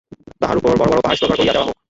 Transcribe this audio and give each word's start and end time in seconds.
তাহার 0.41 0.59
উপর 0.61 0.71
বড় 0.81 0.87
বড় 0.91 1.01
পাহাড় 1.03 1.17
স্তূপাকার 1.17 1.39
করিয়া 1.39 1.55
দেওয়া 1.55 1.67
হউক। 1.67 1.77